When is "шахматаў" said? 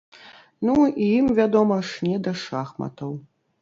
2.49-3.19